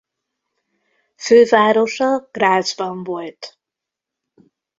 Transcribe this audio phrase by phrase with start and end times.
[1.15, 3.59] Fővárosa Grazban volt.